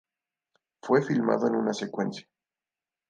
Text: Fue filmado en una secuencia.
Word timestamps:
Fue 0.81 1.03
filmado 1.03 1.45
en 1.45 1.57
una 1.57 1.75
secuencia. 1.75 2.25